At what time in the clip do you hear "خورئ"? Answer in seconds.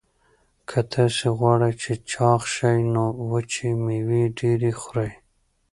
4.79-5.11